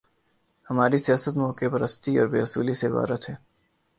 [0.69, 3.35] ہماری سیاست موقع پرستی اور بے اصولی سے عبارت ہے۔